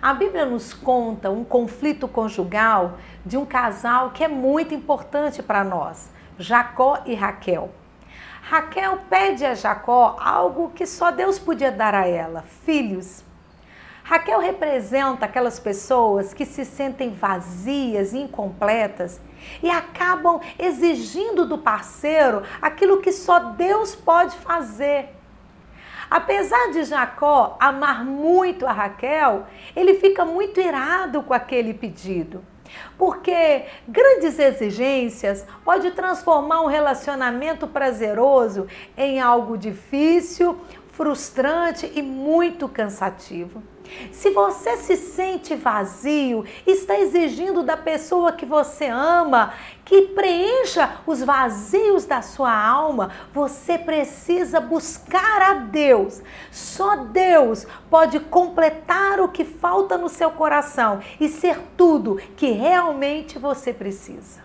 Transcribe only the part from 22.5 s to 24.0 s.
aquilo que só Deus